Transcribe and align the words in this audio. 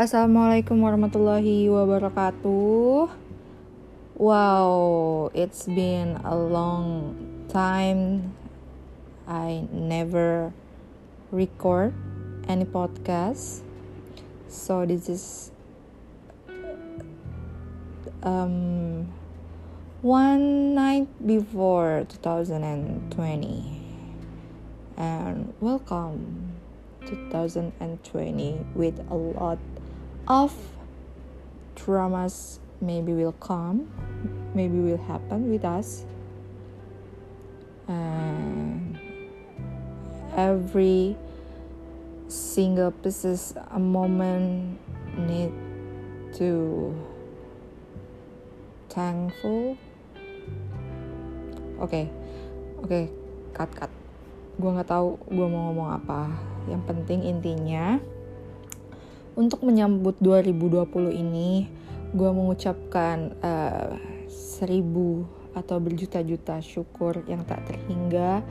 assalamualaikum 0.00 0.80
warahmatullahi 0.80 1.68
wabarakatuh. 1.68 3.12
Wow, 4.16 5.28
it's 5.36 5.68
been 5.68 6.16
a 6.24 6.32
long 6.32 7.12
time. 7.52 8.32
I 9.28 9.68
never 9.68 10.56
record 11.28 11.92
any 12.48 12.64
podcast, 12.64 13.60
so 14.48 14.88
this 14.88 15.12
is 15.12 15.52
um 18.24 19.04
one 20.00 20.72
night 20.72 21.12
before 21.20 22.08
2020, 22.08 23.04
and 24.96 25.52
welcome 25.60 26.56
2020 27.04 28.64
with 28.72 28.96
a 29.12 29.16
lot 29.36 29.60
of 30.30 30.54
dramas 31.74 32.62
maybe 32.78 33.10
will 33.10 33.34
come 33.42 33.90
maybe 34.54 34.78
will 34.78 35.02
happen 35.10 35.50
with 35.50 35.64
us. 35.64 36.06
And 37.90 38.98
every 40.36 41.16
single 42.30 42.94
pieces 42.94 43.54
a 43.74 43.78
moment 43.78 44.78
need 45.18 45.50
to 46.38 46.94
thankful. 48.86 49.74
Oke 51.80 51.88
okay. 51.88 52.04
oke 52.78 52.86
okay, 52.86 53.04
cut 53.50 53.70
cut. 53.74 53.90
Gue 54.60 54.70
nggak 54.70 54.86
tahu 54.86 55.18
gue 55.26 55.46
mau 55.50 55.74
ngomong 55.74 55.90
apa. 55.90 56.30
Yang 56.70 56.82
penting 56.86 57.20
intinya 57.26 57.98
untuk 59.34 59.62
menyambut 59.62 60.18
2020 60.18 61.14
ini 61.14 61.68
gue 62.10 62.30
mengucapkan 62.30 63.30
uh, 63.42 63.94
seribu 64.26 65.26
atau 65.54 65.82
berjuta-juta 65.82 66.62
syukur 66.62 67.22
yang 67.26 67.42
tak 67.46 67.62
terhingga 67.66 68.42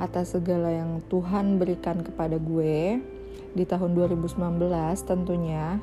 atas 0.00 0.36
segala 0.36 0.72
yang 0.72 1.04
Tuhan 1.10 1.60
berikan 1.60 2.00
kepada 2.00 2.38
gue 2.38 3.00
di 3.52 3.64
tahun 3.64 3.96
2019 3.96 4.38
tentunya 5.08 5.80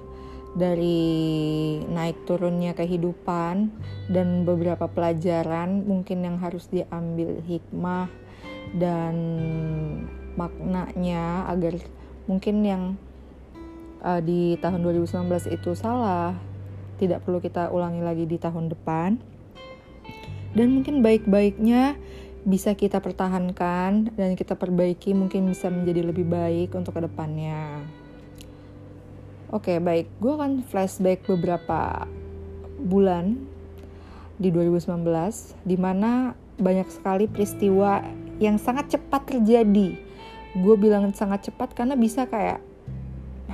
dari 0.55 1.83
naik 1.83 2.23
turunnya 2.23 2.71
kehidupan 2.71 3.75
dan 4.07 4.47
beberapa 4.47 4.88
pelajaran 4.88 5.83
mungkin 5.83 6.23
yang 6.23 6.38
harus 6.39 6.71
diambil 6.71 7.43
hikmah 7.43 8.07
dan 8.79 9.16
maknanya 10.39 11.43
agar 11.51 11.75
mungkin 12.31 12.63
yang 12.63 12.83
uh, 14.05 14.21
di 14.21 14.61
tahun 14.61 14.85
2019 14.85 15.25
itu 15.49 15.73
salah. 15.73 16.37
Tidak 17.01 17.25
perlu 17.25 17.41
kita 17.41 17.73
ulangi 17.73 18.05
lagi 18.05 18.29
di 18.29 18.37
tahun 18.37 18.69
depan. 18.69 19.17
Dan 20.53 20.79
mungkin 20.79 21.01
baik-baiknya 21.01 21.97
bisa 22.45 22.77
kita 22.77 23.01
pertahankan 23.01 24.13
dan 24.13 24.29
kita 24.37 24.53
perbaiki 24.53 25.17
mungkin 25.17 25.49
bisa 25.49 25.67
menjadi 25.73 26.05
lebih 26.13 26.29
baik 26.29 26.77
untuk 26.77 26.93
ke 26.93 27.01
depannya 27.03 27.81
oke 29.55 29.79
baik. 29.79 30.11
Gue 30.19 30.35
akan 30.35 30.67
flashback 30.67 31.23
beberapa 31.23 32.03
bulan 32.75 33.39
di 34.35 34.51
2019 34.51 35.07
di 35.63 35.79
mana 35.79 36.35
banyak 36.59 36.91
sekali 36.91 37.31
peristiwa 37.31 38.03
yang 38.43 38.59
sangat 38.59 38.99
cepat 38.99 39.31
terjadi. 39.31 39.95
Gue 40.59 40.75
bilang 40.75 41.15
sangat 41.15 41.51
cepat 41.51 41.71
karena 41.71 41.95
bisa 41.95 42.27
kayak 42.27 42.59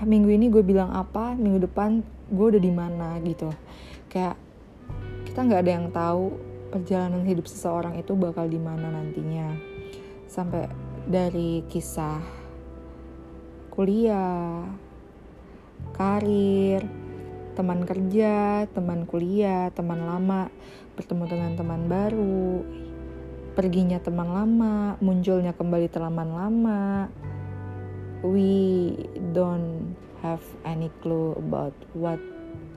minggu 0.02 0.29
ini 0.31 0.47
gue 0.47 0.63
bilang 0.63 0.91
apa? 0.96 1.35
Minggu 1.35 1.68
depan 1.68 2.00
gue 2.31 2.46
udah 2.56 2.62
di 2.62 2.72
mana? 2.72 3.19
Gitu. 3.19 3.52
Kayak 4.07 4.40
kita 5.28 5.40
nggak 5.44 5.62
ada 5.62 5.72
yang 5.72 5.88
tahu 5.91 6.24
perjalanan 6.72 7.24
hidup 7.28 7.46
seseorang 7.47 8.00
itu 8.00 8.16
bakal 8.16 8.47
di 8.47 8.59
mana 8.59 8.88
nantinya. 8.91 9.52
Sampai 10.31 10.72
dari 11.03 11.68
kisah 11.68 12.24
kuliah 13.72 14.68
karir 15.96 16.84
teman 17.52 17.84
kerja 17.84 18.63
teman 18.72 19.03
kuliah 19.03 19.72
teman 19.75 20.08
lama 20.08 20.47
bertemu 20.96 21.23
dengan 21.28 21.52
teman 21.56 21.81
baru 21.88 22.63
perginya 23.52 24.00
teman 24.00 24.31
lama, 24.31 24.96
munculnya 25.03 25.52
kembali 25.52 25.88
teman 25.91 26.29
lama. 26.31 27.12
We 28.22 29.09
don't 29.34 29.98
have 30.22 30.42
any 30.66 30.94
clue 31.02 31.34
about 31.34 31.74
what 31.94 32.22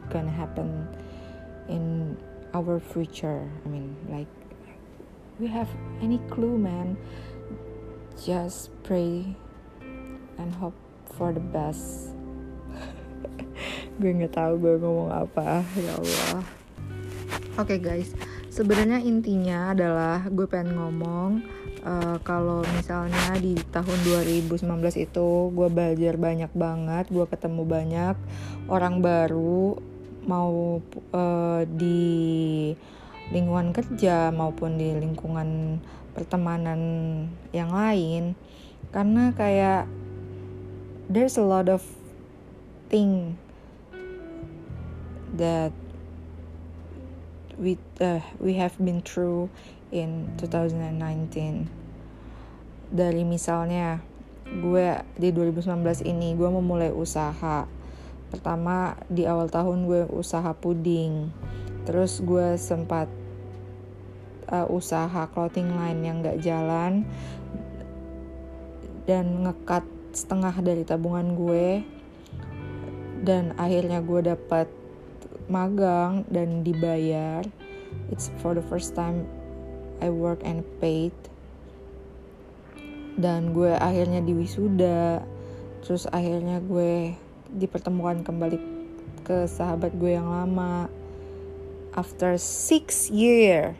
gonna 0.09 0.33
happen 0.33 0.89
in 1.69 2.17
our 2.53 2.81
future. 2.81 3.45
I 3.65 3.69
mean, 3.69 3.97
like 4.09 4.31
we 5.39 5.47
have 5.49 5.69
any 6.01 6.19
clue, 6.31 6.57
man. 6.57 6.97
Just 8.15 8.71
pray 8.87 9.37
and 10.39 10.55
hope 10.55 10.77
for 11.19 11.35
the 11.35 11.43
best. 11.43 12.15
gue 14.01 14.11
nggak 14.11 14.35
tahu 14.35 14.59
gue 14.59 14.75
ngomong 14.79 15.11
apa 15.11 15.63
ya 15.79 15.93
Allah. 15.99 16.43
Oke 17.55 17.75
okay, 17.75 17.79
guys, 17.79 18.11
sebenarnya 18.51 18.99
intinya 19.03 19.71
adalah 19.75 20.27
gue 20.27 20.47
pengen 20.47 20.79
ngomong 20.79 21.43
uh, 21.85 22.17
kalau 22.25 22.65
misalnya 22.75 23.37
di 23.39 23.55
tahun 23.71 23.99
2019 24.03 24.61
itu 24.97 25.29
gue 25.53 25.69
belajar 25.71 26.15
banyak 26.17 26.53
banget 26.57 27.05
gue 27.13 27.27
ketemu 27.29 27.63
banyak 27.63 28.17
orang 28.73 29.05
baru 29.05 29.79
mau 30.25 30.81
uh, 31.13 31.63
di 31.69 32.73
lingkungan 33.33 33.73
kerja 33.73 34.33
maupun 34.33 34.77
di 34.77 34.93
lingkungan 34.97 35.81
pertemanan 36.13 36.81
yang 37.51 37.73
lain. 37.73 38.39
Karena 38.93 39.33
kayak 39.35 39.91
there's 41.09 41.37
a 41.41 41.45
lot 41.45 41.67
of 41.67 41.83
thing 42.89 43.37
that 45.35 45.75
we 47.59 47.79
uh, 48.03 48.23
we 48.43 48.59
have 48.59 48.75
been 48.79 49.03
through 49.03 49.51
in 49.95 50.31
2019 50.39 51.71
dari 52.91 53.23
misalnya 53.27 54.03
gue 54.45 55.03
di 55.19 55.29
2019 55.33 56.05
ini 56.07 56.37
gue 56.37 56.51
memulai 56.51 56.93
usaha. 56.93 57.67
Pertama 58.29 58.99
di 59.11 59.25
awal 59.25 59.49
tahun 59.49 59.89
gue 59.89 60.03
usaha 60.13 60.53
puding. 60.55 61.31
Terus 61.89 62.21
gue 62.21 62.59
sempat 62.61 63.09
uh, 64.51 64.67
usaha 64.69 65.27
clothing 65.33 65.75
line 65.75 66.01
yang 66.05 66.17
gak 66.23 66.39
jalan. 66.45 67.09
Dan 69.05 69.45
ngekat 69.49 69.85
setengah 70.13 70.55
dari 70.61 70.83
tabungan 70.87 71.35
gue. 71.35 71.83
Dan 73.25 73.57
akhirnya 73.57 74.05
gue 74.05 74.21
dapat 74.35 74.69
magang 75.51 76.25
dan 76.33 76.65
dibayar 76.65 77.45
it's 78.11 78.31
for 78.43 78.55
the 78.57 78.65
first 78.67 78.97
time 78.97 79.29
I 80.03 80.11
work 80.11 80.43
and 80.43 80.67
paid. 80.83 81.15
Dan 83.15 83.55
gue 83.55 83.71
akhirnya 83.79 84.21
diwisuda 84.27 85.23
terus 85.87 86.11
akhirnya 86.11 86.59
gue 86.59 87.15
dipertemukan 87.55 88.27
kembali 88.27 88.59
ke 89.23 89.47
sahabat 89.47 89.95
gue 89.97 90.19
yang 90.19 90.27
lama. 90.27 90.91
After 91.95 92.35
six 92.35 93.07
year 93.07 93.79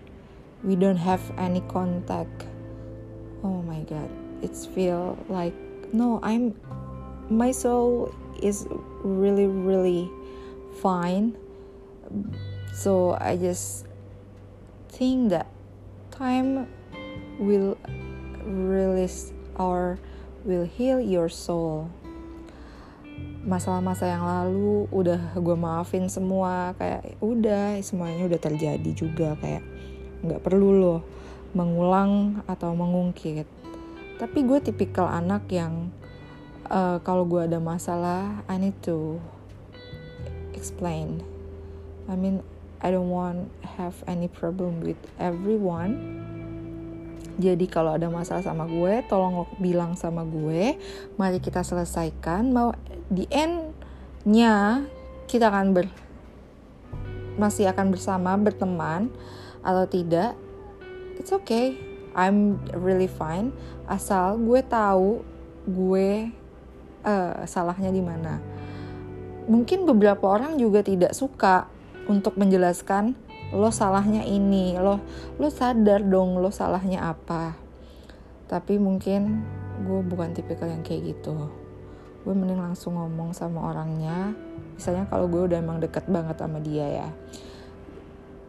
we 0.63 0.79
don't 0.79 1.03
have 1.03 1.21
any 1.35 1.61
contact. 1.67 2.47
Oh 3.43 3.59
my 3.67 3.83
god 3.91 4.25
it's 4.45 4.69
feel 4.69 5.17
like 5.33 5.57
no 5.97 6.21
i'm 6.23 6.53
my 7.33 7.49
soul 7.49 8.13
is 8.45 8.69
really 9.01 9.49
really 9.49 10.05
fine 10.85 11.33
so 12.75 13.15
I 13.21 13.37
just 13.39 13.87
think 14.91 15.35
that 15.35 15.51
time 16.15 16.71
will 17.39 17.75
release 18.47 19.35
or 19.59 19.99
will 20.47 20.67
heal 20.67 21.01
your 21.03 21.27
soul. 21.27 21.91
Masalah-masa 23.45 24.09
yang 24.09 24.25
lalu 24.25 24.89
udah 24.89 25.37
gue 25.37 25.57
maafin 25.57 26.09
semua 26.09 26.73
kayak 26.81 27.21
udah 27.21 27.77
semuanya 27.85 28.25
udah 28.31 28.41
terjadi 28.41 28.91
juga 28.97 29.37
kayak 29.37 29.61
nggak 30.25 30.41
perlu 30.41 30.81
loh 30.81 31.01
mengulang 31.53 32.41
atau 32.49 32.73
mengungkit. 32.73 33.45
Tapi 34.17 34.39
gue 34.47 34.59
tipikal 34.65 35.11
anak 35.11 35.45
yang 35.53 35.93
uh, 36.73 37.03
kalau 37.05 37.29
gue 37.29 37.45
ada 37.45 37.61
masalah 37.61 38.41
I 38.49 38.57
need 38.57 38.79
to 38.89 39.21
explain 40.57 41.34
I 42.09 42.15
mean 42.17 42.45
I 42.85 42.93
don't 42.93 43.09
want 43.09 43.49
have 43.81 43.97
any 44.05 44.29
problem 44.29 44.85
with 44.85 45.01
everyone. 45.17 46.21
Jadi 47.35 47.67
kalau 47.67 47.97
ada 47.99 48.07
masalah 48.13 48.45
sama 48.47 48.69
gue 48.69 49.03
tolong 49.11 49.49
bilang 49.59 49.99
sama 49.99 50.23
gue. 50.23 50.79
Mari 51.19 51.41
kita 51.41 51.65
selesaikan. 51.65 52.53
Mau 52.53 52.77
di 53.09 53.27
end 53.33 53.73
nya 54.29 54.85
kita 55.27 55.49
akan 55.51 55.75
ber 55.75 55.87
masih 57.35 57.67
akan 57.67 57.91
bersama 57.91 58.39
berteman 58.39 59.11
atau 59.65 59.89
tidak 59.91 60.39
it's 61.19 61.35
okay. 61.35 61.75
I'm 62.15 62.63
really 62.71 63.11
fine. 63.11 63.51
Asal 63.91 64.39
gue 64.39 64.63
tahu 64.63 65.27
gue 65.67 66.31
uh, 67.03 67.43
salahnya 67.49 67.91
di 67.91 68.05
mana. 68.05 68.39
Mungkin 69.51 69.83
beberapa 69.89 70.39
orang 70.39 70.57
juga 70.57 70.87
tidak 70.87 71.13
suka 71.13 71.74
untuk 72.09 72.37
menjelaskan 72.37 73.17
lo 73.55 73.71
salahnya 73.71 74.27
ini 74.27 74.75
lo 74.75 74.99
lo 75.39 75.49
sadar 75.53 76.03
dong 76.03 76.41
lo 76.41 76.51
salahnya 76.51 77.13
apa. 77.13 77.55
Tapi 78.51 78.77
mungkin 78.77 79.47
gue 79.85 80.01
bukan 80.05 80.35
tipikal 80.35 80.71
yang 80.71 80.83
kayak 80.83 81.15
gitu. 81.15 81.51
Gue 82.25 82.33
mending 82.33 82.61
langsung 82.61 82.97
ngomong 82.97 83.37
sama 83.37 83.73
orangnya. 83.73 84.33
Misalnya 84.75 85.07
kalau 85.07 85.29
gue 85.31 85.43
udah 85.53 85.59
emang 85.61 85.79
deket 85.79 86.09
banget 86.09 86.37
sama 86.41 86.59
dia 86.61 87.05
ya. 87.05 87.09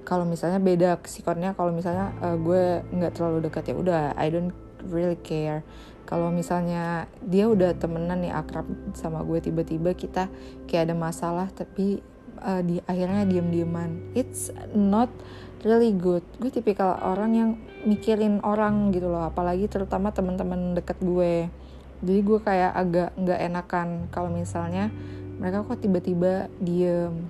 Kalau 0.06 0.26
misalnya 0.26 0.62
beda 0.62 1.02
sifatnya 1.10 1.58
kalau 1.58 1.74
misalnya 1.74 2.14
uh, 2.22 2.38
gue 2.38 2.86
nggak 2.94 3.14
terlalu 3.18 3.50
dekat 3.50 3.74
ya 3.74 3.76
udah 3.76 4.04
I 4.18 4.30
don't 4.30 4.54
really 4.90 5.18
care. 5.18 5.66
Kalau 6.06 6.30
misalnya 6.30 7.10
dia 7.26 7.50
udah 7.50 7.74
temenan 7.74 8.22
nih 8.22 8.30
akrab 8.30 8.70
sama 8.94 9.26
gue 9.26 9.42
tiba-tiba 9.42 9.98
kita 9.98 10.30
kayak 10.70 10.94
ada 10.94 10.96
masalah 10.96 11.50
tapi 11.50 12.06
uh, 12.42 12.62
di 12.64 12.82
akhirnya 12.86 13.24
diem-dieman. 13.28 14.16
It's 14.18 14.52
not 14.74 15.12
really 15.66 15.92
good. 15.96 16.22
Gue 16.38 16.54
tipikal 16.54 17.00
orang 17.02 17.32
yang 17.34 17.50
mikirin 17.86 18.42
orang 18.42 18.94
gitu 18.94 19.10
loh 19.10 19.30
apalagi 19.30 19.66
terutama 19.66 20.14
teman-teman 20.14 20.78
deket 20.78 20.98
gue. 21.02 21.50
Jadi 22.06 22.20
gue 22.22 22.40
kayak 22.42 22.72
agak 22.76 23.10
nggak 23.18 23.40
enakan 23.50 23.88
kalau 24.14 24.30
misalnya 24.30 24.94
mereka 25.42 25.66
kok 25.66 25.82
tiba-tiba 25.82 26.48
diem. 26.62 27.28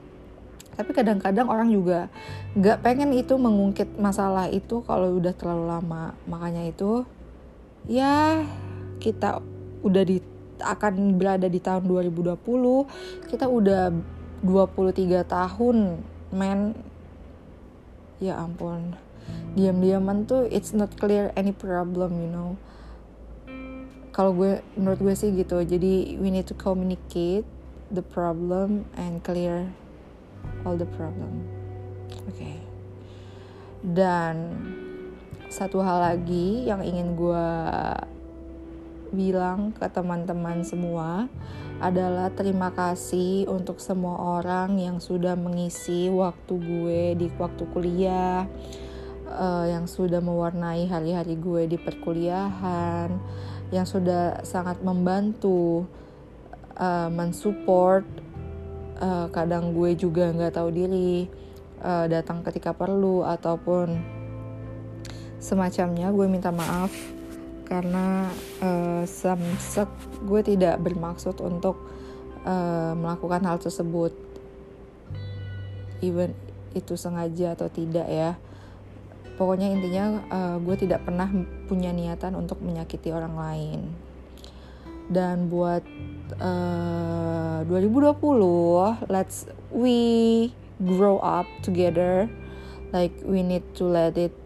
Tapi 0.76 0.92
kadang-kadang 0.92 1.48
orang 1.48 1.72
juga 1.72 2.12
nggak 2.60 2.84
pengen 2.84 3.16
itu 3.16 3.40
mengungkit 3.40 3.96
masalah 3.96 4.52
itu 4.52 4.84
kalau 4.84 5.16
udah 5.16 5.32
terlalu 5.32 5.66
lama. 5.72 6.12
Makanya 6.28 6.68
itu 6.68 7.08
ya 7.88 8.44
kita 9.00 9.40
udah 9.86 10.04
di 10.04 10.18
akan 10.60 11.20
berada 11.20 11.52
di 11.52 11.60
tahun 11.60 11.84
2020 11.84 12.40
kita 13.28 13.46
udah 13.52 13.92
23 14.46 15.26
tahun 15.26 16.06
men. 16.30 16.78
Ya 18.22 18.38
ampun. 18.38 18.94
Diam-diaman 19.58 20.30
tuh 20.30 20.46
it's 20.48 20.72
not 20.72 20.94
clear 21.02 21.34
any 21.34 21.52
problem 21.52 22.22
you 22.22 22.30
know. 22.30 22.50
Kalau 24.14 24.32
gue 24.32 24.64
menurut 24.78 25.02
gue 25.02 25.16
sih 25.18 25.34
gitu. 25.34 25.60
Jadi 25.66 26.16
we 26.22 26.30
need 26.30 26.46
to 26.46 26.56
communicate 26.56 27.44
the 27.90 28.06
problem 28.06 28.88
and 28.96 29.26
clear 29.26 29.68
all 30.64 30.78
the 30.78 30.88
problem. 30.88 31.44
Oke. 32.30 32.38
Okay. 32.38 32.66
dan 33.86 34.58
satu 35.54 35.86
hal 35.86 36.02
lagi 36.02 36.66
yang 36.66 36.82
ingin 36.82 37.14
gue 37.14 37.48
bilang 39.16 39.72
ke 39.72 39.88
teman-teman 39.88 40.68
semua 40.68 41.32
adalah 41.80 42.28
terima 42.36 42.76
kasih 42.76 43.48
untuk 43.48 43.80
semua 43.80 44.40
orang 44.40 44.76
yang 44.76 45.00
sudah 45.00 45.40
mengisi 45.40 46.12
waktu 46.12 46.54
gue 46.60 47.02
di 47.16 47.28
waktu 47.40 47.64
kuliah 47.72 48.44
uh, 49.32 49.66
yang 49.66 49.88
sudah 49.88 50.20
mewarnai 50.20 50.86
hari-hari 50.92 51.40
gue 51.40 51.72
di 51.72 51.78
perkuliahan 51.80 53.10
yang 53.74 53.88
sudah 53.88 54.44
sangat 54.44 54.84
membantu 54.84 55.88
uh, 56.78 57.10
mensupport 57.10 58.06
uh, 59.00 59.28
kadang 59.32 59.74
gue 59.74 59.96
juga 59.98 60.32
nggak 60.32 60.54
tahu 60.56 60.70
diri 60.72 61.28
uh, 61.82 62.06
datang 62.08 62.46
ketika 62.46 62.72
perlu 62.72 63.26
ataupun 63.26 64.16
semacamnya. 65.40 66.10
Gue 66.10 66.26
minta 66.26 66.50
maaf 66.50 66.92
karena 67.66 68.30
uh, 68.62 69.04
samsek 69.04 69.90
gue 70.24 70.42
tidak 70.46 70.78
bermaksud 70.80 71.42
untuk 71.42 71.76
uh, 72.46 72.94
melakukan 72.94 73.42
hal 73.44 73.58
tersebut. 73.58 74.14
Even 76.06 76.38
itu 76.78 76.94
sengaja 76.94 77.58
atau 77.58 77.68
tidak 77.68 78.06
ya. 78.06 78.38
Pokoknya 79.36 79.74
intinya 79.74 80.24
uh, 80.32 80.58
gue 80.62 80.76
tidak 80.80 81.04
pernah 81.04 81.28
punya 81.68 81.92
niatan 81.92 82.38
untuk 82.38 82.62
menyakiti 82.62 83.12
orang 83.12 83.36
lain. 83.36 83.80
Dan 85.10 85.50
buat 85.50 85.84
uh, 86.40 87.66
2020 87.68 89.12
let's 89.12 89.50
we 89.74 90.50
grow 90.86 91.18
up 91.20 91.50
together. 91.66 92.30
Like 92.94 93.12
we 93.26 93.42
need 93.42 93.66
to 93.76 93.90
let 93.90 94.16
it 94.16 94.45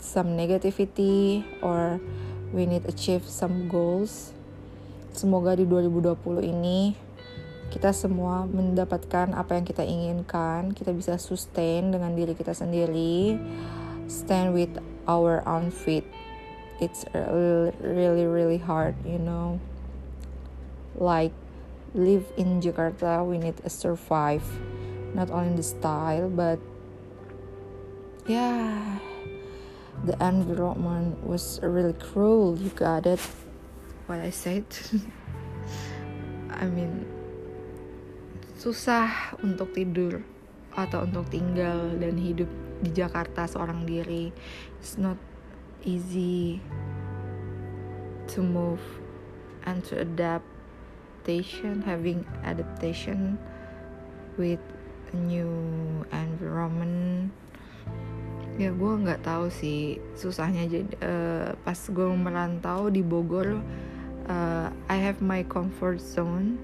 some 0.00 0.38
negativity 0.38 1.44
or 1.62 2.00
we 2.52 2.66
need 2.66 2.86
achieve 2.86 3.26
some 3.26 3.68
goals. 3.68 4.32
Semoga 5.12 5.58
di 5.58 5.66
2020 5.66 6.46
ini 6.46 6.94
kita 7.68 7.92
semua 7.92 8.48
mendapatkan 8.48 9.36
apa 9.36 9.58
yang 9.60 9.64
kita 9.68 9.84
inginkan. 9.84 10.72
Kita 10.72 10.94
bisa 10.94 11.20
sustain 11.20 11.92
dengan 11.92 12.16
diri 12.16 12.32
kita 12.32 12.56
sendiri. 12.56 13.36
Stand 14.08 14.56
with 14.56 14.72
our 15.04 15.44
own 15.44 15.68
feet. 15.68 16.06
It's 16.80 17.04
really 17.82 18.24
really 18.24 18.62
hard 18.62 18.96
you 19.04 19.20
know. 19.20 19.60
Like 20.96 21.34
live 21.92 22.24
in 22.40 22.64
Jakarta 22.64 23.20
we 23.26 23.36
need 23.36 23.60
to 23.60 23.68
survive. 23.68 24.46
Not 25.12 25.28
only 25.28 25.58
the 25.58 25.66
style 25.66 26.30
but 26.32 26.62
yeah 28.28 29.07
the 30.04 30.14
environment 30.22 31.18
was 31.26 31.58
really 31.62 31.94
cruel 31.94 32.58
you 32.58 32.70
got 32.70 33.06
it. 33.06 33.20
What 34.06 34.20
I 34.20 34.30
said. 34.30 34.64
I 36.54 36.66
mean 36.66 37.06
susah 38.58 39.38
untuk 39.46 39.70
tidur 39.70 40.26
atau 40.74 41.06
untuk 41.06 41.30
tinggal 41.30 41.94
dan 41.98 42.18
hidup 42.18 42.50
di 42.82 42.90
Jakarta 42.90 43.46
seorang 43.46 43.86
diri. 43.86 44.30
It's 44.78 44.98
not 44.98 45.18
easy 45.86 46.58
to 48.34 48.42
move 48.42 48.82
and 49.66 49.82
to 49.90 50.02
adaptation 50.02 51.82
having 51.82 52.26
adaptation 52.42 53.38
with 54.38 54.62
a 55.12 55.16
new 55.16 55.50
environment 56.12 57.32
ya 58.58 58.74
gue 58.74 58.92
nggak 59.06 59.22
tahu 59.22 59.46
sih. 59.48 60.02
Susahnya 60.18 60.66
jadi 60.66 60.94
uh, 60.98 61.48
pas 61.62 61.78
gue 61.78 62.08
merantau 62.18 62.90
di 62.90 63.06
Bogor 63.06 63.62
uh, 64.28 64.68
I 64.90 64.96
have 64.98 65.22
my 65.22 65.46
comfort 65.46 66.02
zone. 66.02 66.58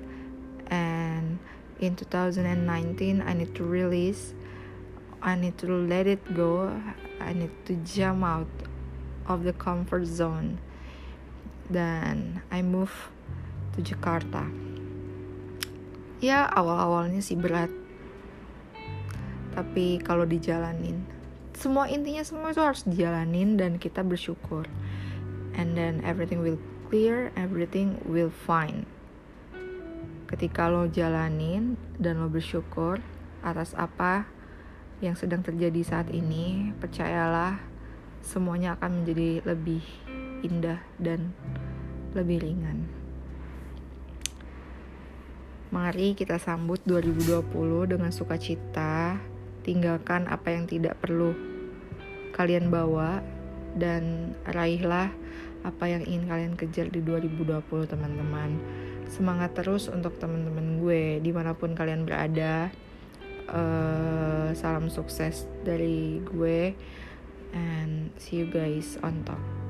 And 0.69 1.39
in 1.79 1.95
2019 1.95 3.23
I 3.23 3.33
need 3.33 3.55
to 3.55 3.65
release. 3.65 4.35
I 5.23 5.39
need 5.39 5.57
to 5.65 5.71
let 5.71 6.11
it 6.11 6.21
go. 6.37 6.69
I 7.23 7.33
need 7.33 7.55
to 7.71 7.79
jump 7.87 8.27
out 8.27 8.51
of 9.31 9.47
the 9.47 9.55
comfort 9.57 10.05
zone. 10.05 10.59
Dan 11.71 12.45
I 12.53 12.61
move 12.61 12.93
to 13.73 13.81
Jakarta. 13.81 14.45
Ya 16.21 16.45
awal-awalnya 16.51 17.25
sih 17.25 17.39
berat. 17.39 17.73
Tapi 19.55 20.03
kalau 20.03 20.27
dijalanin 20.27 21.15
semua 21.55 21.87
intinya 21.87 22.27
semua 22.27 22.51
itu 22.51 22.61
harus 22.61 22.83
dijalanin 22.83 23.55
dan 23.55 23.79
kita 23.79 24.03
bersyukur. 24.03 24.67
And 25.55 25.79
then 25.79 26.03
everything 26.03 26.43
will 26.43 26.59
clear 26.91 27.31
everything 27.35 27.99
will 28.07 28.31
fine. 28.31 28.87
Ketika 30.31 30.67
lo 30.67 30.91
jalanin 30.91 31.79
dan 31.99 32.19
lo 32.19 32.31
bersyukur 32.31 32.99
atas 33.43 33.75
apa 33.79 34.27
yang 35.03 35.15
sedang 35.15 35.43
terjadi 35.43 35.83
saat 35.83 36.09
ini 36.11 36.71
percayalah 36.79 37.59
semuanya 38.25 38.79
akan 38.79 39.03
menjadi 39.03 39.45
lebih 39.45 39.85
indah 40.43 40.81
dan 40.97 41.35
lebih 42.17 42.41
ringan. 42.47 42.89
Mari 45.75 46.15
kita 46.15 46.39
sambut 46.39 46.79
2020 46.87 47.91
dengan 47.91 48.15
sukacita, 48.15 49.19
tinggalkan 49.65 50.29
apa 50.29 50.53
yang 50.53 50.69
tidak 50.69 51.01
perlu 51.01 51.33
kalian 52.37 52.69
bawa 52.69 53.25
dan 53.75 54.35
raihlah 54.47 55.11
apa 55.65 55.85
yang 55.89 56.05
ingin 56.05 56.29
kalian 56.29 56.55
kejar 56.55 56.93
di 56.93 57.01
2020 57.01 57.65
teman-teman. 57.89 58.61
Semangat 59.09 59.57
terus 59.57 59.89
untuk 59.89 60.21
teman-teman 60.21 60.79
gue 60.79 61.19
di 61.25 61.33
mana 61.33 61.57
pun 61.57 61.73
kalian 61.73 62.05
berada. 62.05 62.69
Uh, 63.45 64.57
salam 64.57 64.89
sukses 64.89 65.45
dari 65.69 66.21
gue 66.25 66.73
and 67.53 68.09
see 68.17 68.41
you 68.41 68.49
guys 68.49 68.97
on 69.05 69.21
top 69.29 69.64